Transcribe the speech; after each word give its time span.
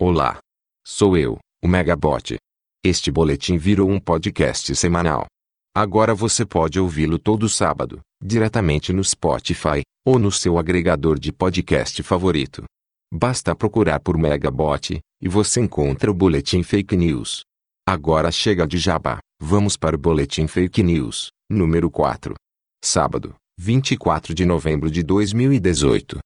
Olá. 0.00 0.40
Sou 0.84 1.16
eu, 1.16 1.38
o 1.62 1.68
Megabot. 1.68 2.36
Este 2.84 3.12
boletim 3.12 3.56
virou 3.56 3.88
um 3.88 4.00
podcast 4.00 4.74
semanal. 4.74 5.26
Agora 5.72 6.12
você 6.12 6.44
pode 6.44 6.80
ouvi-lo 6.80 7.16
todo 7.16 7.48
sábado, 7.48 8.00
diretamente 8.20 8.92
no 8.92 9.04
Spotify, 9.04 9.82
ou 10.04 10.18
no 10.18 10.32
seu 10.32 10.58
agregador 10.58 11.16
de 11.16 11.32
podcast 11.32 12.02
favorito. 12.02 12.64
Basta 13.12 13.54
procurar 13.54 14.00
por 14.00 14.18
Megabot, 14.18 14.98
e 15.22 15.28
você 15.28 15.60
encontra 15.60 16.10
o 16.10 16.14
Boletim 16.14 16.64
Fake 16.64 16.96
News. 16.96 17.42
Agora 17.88 18.32
chega 18.32 18.66
de 18.66 18.78
jabá, 18.78 19.20
vamos 19.40 19.76
para 19.76 19.94
o 19.94 19.98
Boletim 19.98 20.48
Fake 20.48 20.82
News, 20.82 21.28
número 21.48 21.88
4. 21.88 22.34
Sábado, 22.82 23.36
24 23.60 24.34
de 24.34 24.44
novembro 24.44 24.90
de 24.90 25.04
2018. 25.04 26.18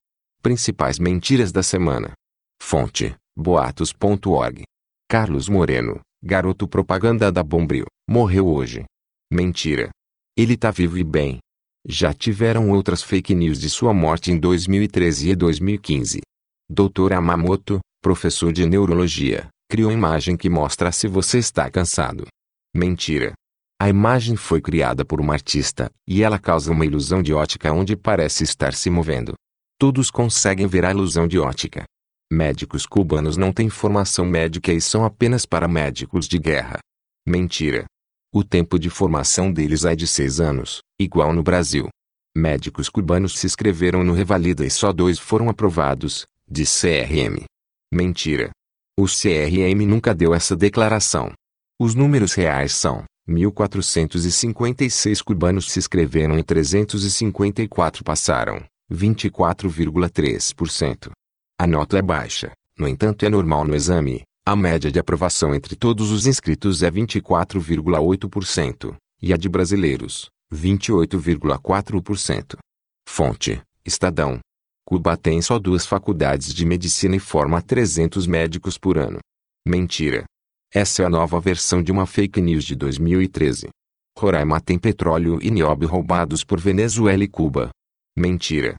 Principais 0.43 0.99
mentiras 0.99 1.53
da 1.53 1.63
semana. 1.63 2.15
Fonte: 2.61 3.15
boatos.org. 3.39 4.65
Carlos 5.09 5.49
Moreno, 5.49 6.01
garoto 6.21 6.67
propaganda 6.67 7.31
da 7.31 7.43
Bombril, 7.43 7.87
morreu 8.11 8.49
hoje. 8.49 8.85
Mentira. 9.33 9.91
Ele 10.37 10.57
tá 10.57 10.73
vivo 10.73 10.99
e 10.99 11.05
bem. 11.05 11.39
Já 11.87 12.13
tiveram 12.13 12.71
outras 12.71 13.01
fake 13.01 13.37
news 13.37 13.61
de 13.61 13.71
sua 13.71 13.95
morte 13.95 14.33
em 14.33 14.39
2013 14.39 15.31
e 15.31 15.37
2015. 15.37 16.21
Dr. 16.69 17.13
Amamoto, 17.15 17.79
professor 18.03 18.53
de 18.53 18.67
neurologia, 18.67 19.49
criou 19.71 19.93
imagem 19.93 20.37
que 20.37 20.51
mostra 20.51 20.91
se 20.91 21.07
você 21.07 21.39
está 21.39 21.71
cansado. 21.71 22.27
Mentira. 22.75 23.35
A 23.81 23.89
imagem 23.89 24.35
foi 24.35 24.61
criada 24.61 25.05
por 25.05 25.21
uma 25.21 25.35
artista, 25.35 25.89
e 26.07 26.25
ela 26.25 26.41
causa 26.41 26.73
uma 26.73 26.85
ilusão 26.85 27.23
de 27.23 27.33
ótica 27.33 27.73
onde 27.73 27.97
parece 27.97 28.43
estar 28.43 28.75
se 28.75 28.91
movendo. 28.91 29.35
Todos 29.79 30.11
conseguem 30.11 30.67
ver 30.67 30.85
a 30.85 30.91
ilusão 30.91 31.29
de 31.29 31.39
ótica. 31.39 31.85
Médicos 32.31 32.85
cubanos 32.85 33.39
não 33.39 33.55
têm 33.55 33.71
formação 33.71 34.27
médica 34.27 34.71
e 34.71 34.83
são 34.83 35.03
apenas 35.03 35.47
para 35.47 35.67
médicos 35.67 36.29
de 36.29 36.39
guerra. 36.39 36.79
Mentira. 37.27 37.87
O 38.31 38.45
tempo 38.45 38.79
de 38.79 38.91
formação 38.91 39.51
deles 39.51 39.87
é 39.87 39.97
de 39.97 40.07
seis 40.07 40.39
anos, 40.39 40.83
igual 41.01 41.33
no 41.33 41.43
Brasil. 41.43 41.89
Médicos 42.37 42.91
cubanos 42.91 43.39
se 43.39 43.47
inscreveram 43.47 44.05
no 44.05 44.13
Revalida 44.13 44.67
e 44.67 44.71
só 44.71 44.93
dois 44.93 45.19
foram 45.19 45.49
aprovados, 45.49 46.27
de 46.47 46.65
CRM. 46.65 47.47
Mentira. 47.91 48.51
O 48.99 49.07
CRM 49.07 49.87
nunca 49.87 50.15
deu 50.15 50.35
essa 50.35 50.55
declaração. 50.55 51.33
Os 51.81 51.95
números 51.95 52.35
reais 52.35 52.75
são 52.75 53.07
1.456 53.27 55.23
cubanos 55.23 55.71
se 55.71 55.79
inscreveram 55.79 56.39
e 56.39 56.43
354 56.43 58.05
passaram, 58.05 58.63
24,3%. 58.93 61.11
A 61.61 61.67
nota 61.67 61.99
é 61.99 62.03
baixa, 62.03 62.53
no 62.79 62.87
entanto 62.87 63.27
é 63.27 63.29
normal 63.29 63.65
no 63.65 63.75
exame. 63.75 64.23
A 64.47 64.55
média 64.55 64.93
de 64.93 65.01
aprovação 65.01 65.53
entre 65.53 65.75
todos 65.75 66.13
os 66.13 66.25
inscritos 66.25 66.85
é 66.85 66.91
24,8%, 66.91 68.95
e 69.21 69.33
a 69.33 69.37
de 69.37 69.49
brasileiros, 69.49 70.29
28,4%. 70.55 72.57
Fonte: 73.09 73.61
Estadão. 73.85 74.39
Cuba 74.87 75.17
tem 75.17 75.43
só 75.43 75.59
duas 75.59 75.85
faculdades 75.85 76.55
de 76.55 76.65
medicina 76.65 77.17
e 77.17 77.19
forma 77.19 77.61
300 77.61 78.29
médicos 78.29 78.79
por 78.79 78.97
ano. 78.97 79.19
Mentira. 79.67 80.27
Essa 80.73 81.03
é 81.03 81.07
a 81.07 81.11
nova 81.11 81.41
versão 81.41 81.83
de 81.83 81.91
uma 81.91 82.07
fake 82.07 82.41
news 82.41 82.63
de 82.63 82.77
2013. 82.77 83.67
Roraima 84.17 84.61
tem 84.61 84.79
petróleo 84.79 85.41
e 85.43 85.51
nióbio 85.51 85.89
roubados 85.89 86.45
por 86.45 86.61
Venezuela 86.61 87.25
e 87.25 87.29
Cuba. 87.29 87.71
Mentira. 88.17 88.77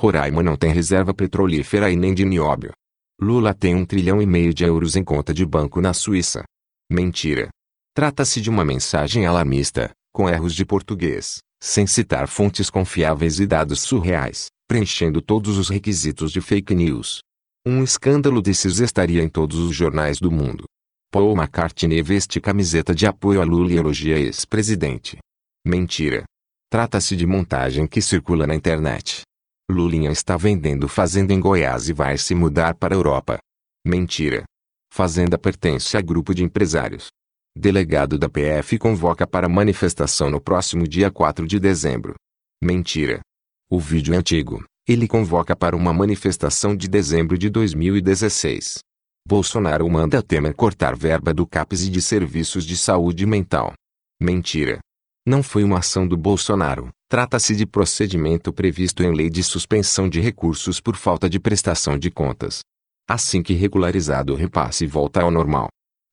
Roraima 0.00 0.42
não 0.42 0.56
tem 0.56 0.72
reserva 0.72 1.12
petrolífera 1.12 1.90
e 1.90 1.94
nem 1.94 2.14
de 2.14 2.24
nióbio. 2.24 2.72
Lula 3.20 3.52
tem 3.52 3.74
um 3.74 3.84
trilhão 3.84 4.22
e 4.22 4.24
meio 4.24 4.54
de 4.54 4.64
euros 4.64 4.96
em 4.96 5.04
conta 5.04 5.34
de 5.34 5.44
banco 5.44 5.78
na 5.78 5.92
Suíça. 5.92 6.42
Mentira. 6.90 7.50
Trata-se 7.94 8.40
de 8.40 8.48
uma 8.48 8.64
mensagem 8.64 9.26
alarmista, 9.26 9.90
com 10.10 10.26
erros 10.26 10.54
de 10.54 10.64
português, 10.64 11.40
sem 11.62 11.86
citar 11.86 12.28
fontes 12.28 12.70
confiáveis 12.70 13.40
e 13.40 13.46
dados 13.46 13.82
surreais, 13.82 14.46
preenchendo 14.66 15.20
todos 15.20 15.58
os 15.58 15.68
requisitos 15.68 16.32
de 16.32 16.40
fake 16.40 16.74
news. 16.74 17.20
Um 17.66 17.84
escândalo 17.84 18.40
desses 18.40 18.78
estaria 18.78 19.22
em 19.22 19.28
todos 19.28 19.58
os 19.58 19.76
jornais 19.76 20.18
do 20.18 20.30
mundo. 20.30 20.64
Paul 21.12 21.36
McCartney 21.36 22.02
veste 22.02 22.40
camiseta 22.40 22.94
de 22.94 23.06
apoio 23.06 23.42
a 23.42 23.44
Lula 23.44 23.70
e 23.70 23.76
elogia 23.76 24.18
ex-presidente. 24.18 25.18
Mentira. 25.62 26.24
Trata-se 26.70 27.14
de 27.14 27.26
montagem 27.26 27.86
que 27.86 28.00
circula 28.00 28.46
na 28.46 28.54
internet. 28.54 29.24
Lulinha 29.70 30.10
está 30.10 30.36
vendendo 30.36 30.88
fazenda 30.88 31.32
em 31.32 31.40
Goiás 31.40 31.88
e 31.88 31.92
vai 31.92 32.18
se 32.18 32.34
mudar 32.34 32.74
para 32.74 32.94
a 32.94 32.98
Europa. 32.98 33.38
Mentira. 33.86 34.44
Fazenda 34.92 35.38
pertence 35.38 35.96
a 35.96 36.00
grupo 36.00 36.34
de 36.34 36.42
empresários. 36.42 37.08
Delegado 37.56 38.18
da 38.18 38.28
PF 38.28 38.78
convoca 38.78 39.26
para 39.26 39.48
manifestação 39.48 40.30
no 40.30 40.40
próximo 40.40 40.86
dia 40.86 41.10
4 41.10 41.46
de 41.46 41.58
dezembro. 41.58 42.14
Mentira. 42.62 43.20
O 43.70 43.78
vídeo 43.78 44.14
é 44.14 44.16
antigo. 44.16 44.64
Ele 44.86 45.06
convoca 45.06 45.54
para 45.54 45.76
uma 45.76 45.92
manifestação 45.92 46.76
de 46.76 46.88
dezembro 46.88 47.38
de 47.38 47.48
2016. 47.48 48.78
Bolsonaro 49.26 49.88
manda 49.88 50.22
Temer 50.22 50.54
cortar 50.54 50.96
verba 50.96 51.32
do 51.32 51.46
CAPES 51.46 51.82
e 51.82 51.90
de 51.90 52.02
serviços 52.02 52.64
de 52.64 52.76
saúde 52.76 53.26
mental. 53.26 53.72
Mentira. 54.20 54.80
Não 55.30 55.44
foi 55.44 55.62
uma 55.62 55.78
ação 55.78 56.08
do 56.08 56.16
Bolsonaro, 56.16 56.88
trata-se 57.08 57.54
de 57.54 57.64
procedimento 57.64 58.52
previsto 58.52 59.04
em 59.04 59.14
lei 59.14 59.30
de 59.30 59.44
suspensão 59.44 60.08
de 60.08 60.18
recursos 60.18 60.80
por 60.80 60.96
falta 60.96 61.30
de 61.30 61.38
prestação 61.38 61.96
de 61.96 62.10
contas. 62.10 62.62
Assim 63.08 63.40
que 63.40 63.54
regularizado 63.54 64.32
o 64.32 64.36
repasse 64.36 64.88
volta 64.88 65.22
ao 65.22 65.30
normal. 65.30 65.68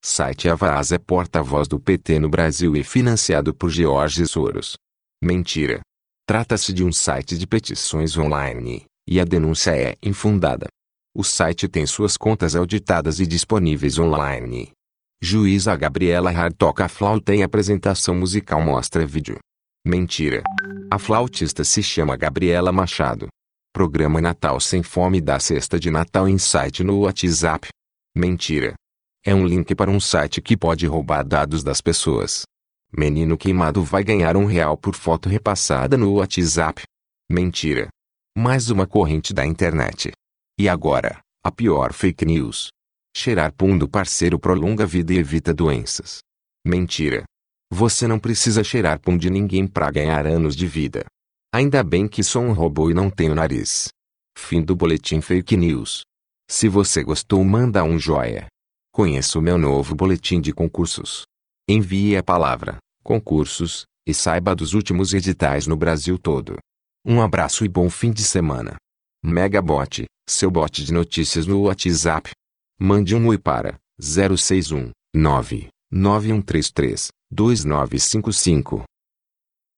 Site 0.05 0.47
Avaz 0.47 0.91
é 0.91 1.00
porta-voz 1.00 1.67
do 1.67 1.79
PT 1.79 2.19
no 2.19 2.29
Brasil 2.29 2.75
e 2.75 2.83
financiado 2.83 3.55
por 3.55 3.72
George 3.72 4.23
Soros. 4.28 4.75
Mentira. 5.19 5.81
Trata-se 6.28 6.72
de 6.72 6.84
um 6.84 6.91
site 6.91 7.39
de 7.39 7.47
petições 7.47 8.16
online, 8.16 8.85
e 9.09 9.19
a 9.19 9.25
denúncia 9.25 9.75
é 9.75 9.95
infundada. 9.99 10.67
O 11.16 11.23
site 11.23 11.67
tem 11.67 11.88
suas 11.88 12.17
contas 12.17 12.55
auditadas 12.55 13.19
e 13.19 13.25
disponíveis 13.25 13.97
online. 13.97 14.76
Juíza 15.22 15.75
Gabriela 15.75 16.29
Hart 16.29 16.55
toca 16.55 16.88
flauta 16.88 17.33
em 17.33 17.41
apresentação 17.41 18.13
musical 18.13 18.61
mostra 18.61 19.05
vídeo. 19.05 19.39
Mentira. 19.85 20.44
A 20.91 21.00
flautista 21.00 21.63
se 21.63 21.81
chama 21.81 22.16
Gabriela 22.16 22.72
Machado. 22.72 23.28
Programa 23.73 24.22
Natal 24.22 24.59
Sem 24.59 24.83
Fome 24.83 25.19
da 25.19 25.39
cesta 25.39 25.79
de 25.79 25.89
Natal 25.89 26.29
em 26.29 26.38
site 26.38 26.83
no 26.83 27.00
WhatsApp. 27.00 27.67
Mentira. 28.16 28.75
É 29.25 29.33
um 29.33 29.45
link 29.45 29.73
para 29.73 29.89
um 29.89 30.00
site 30.00 30.39
que 30.39 30.55
pode 30.55 30.85
roubar 30.85 31.23
dados 31.23 31.63
das 31.63 31.81
pessoas. 31.81 32.44
Menino 32.95 33.38
queimado 33.38 33.84
vai 33.84 34.03
ganhar 34.03 34.38
um 34.38 34.45
real 34.45 34.78
por 34.78 34.95
foto 34.95 35.28
repassada 35.28 35.97
no 35.97 36.13
WhatsApp. 36.13 36.84
Mentira. 37.29 37.89
Mais 38.38 38.69
uma 38.69 38.85
corrente 38.85 39.34
da 39.34 39.45
internet. 39.45 40.11
E 40.59 40.69
agora, 40.69 41.19
a 41.44 41.51
pior 41.51 41.91
fake 41.91 42.23
news. 42.23 42.69
Cheirar 43.19 43.51
pum 43.51 43.75
do 43.75 43.89
parceiro 43.89 44.38
prolonga 44.38 44.83
a 44.83 44.85
vida 44.85 45.11
e 45.11 45.17
evita 45.17 45.51
doenças. 45.51 46.19
Mentira. 46.63 47.23
Você 47.73 48.05
não 48.05 48.19
precisa 48.19 48.63
cheirar 48.63 49.00
pum 49.00 49.17
de 49.17 49.28
ninguém 49.28 49.66
para 49.66 49.89
ganhar 49.89 50.28
anos 50.28 50.55
de 50.55 50.67
vida. 50.67 51.03
Ainda 51.51 51.83
bem 51.83 52.07
que 52.07 52.22
sou 52.22 52.44
um 52.44 52.53
robô 52.53 52.91
e 52.91 52.94
não 52.94 53.09
tenho 53.09 53.33
nariz. 53.33 53.88
Fim 54.38 54.61
do 54.61 54.75
boletim 54.75 55.19
fake 55.19 55.57
news. 55.57 56.03
Se 56.47 56.69
você 56.69 57.03
gostou, 57.03 57.44
manda 57.44 57.83
um 57.83 57.97
joia. 57.97 58.45
Conheça 58.94 59.39
o 59.39 59.41
meu 59.41 59.57
novo 59.57 59.95
boletim 59.95 60.39
de 60.39 60.53
concursos. 60.53 61.23
Envie 61.67 62.16
a 62.16 62.22
palavra 62.22 62.78
concursos 63.03 63.81
e 64.07 64.13
saiba 64.13 64.55
dos 64.55 64.75
últimos 64.75 65.16
editais 65.16 65.66
no 65.66 65.75
Brasil 65.75 66.19
todo. 66.19 66.59
Um 67.03 67.19
abraço 67.19 67.66
e 67.66 67.67
bom 67.67 67.89
fim 67.89 68.11
de 68.11 68.23
semana. 68.23 68.75
Megabot, 69.25 70.05
seu 70.29 70.51
bot 70.51 70.85
de 70.85 70.94
notícias 70.94 71.47
no 71.47 71.63
WhatsApp. 71.63 72.29
Mande 72.79 73.15
um 73.15 73.25
oi 73.29 73.39
para 73.39 73.79
061 73.99 74.91
99133 75.11 77.07
2955. 77.31 78.84